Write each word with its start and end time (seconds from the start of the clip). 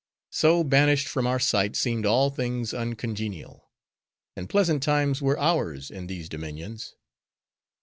So, 0.31 0.63
banished 0.63 1.07
from 1.07 1.27
our 1.27 1.37
sight 1.39 1.75
seemed 1.75 2.07
all 2.07 2.31
things 2.31 2.73
uncongenial; 2.73 3.69
and 4.35 4.49
pleasant 4.49 4.81
times 4.81 5.21
were 5.21 5.37
ours, 5.37 5.91
in 5.91 6.07
these 6.07 6.27
dominions. 6.27 6.95